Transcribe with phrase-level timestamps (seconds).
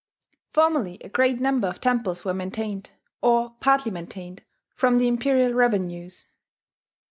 [0.51, 2.89] Formerly a great number of temples were maintained,
[3.21, 4.41] or partly maintained,
[4.73, 6.25] from the imperial revenues.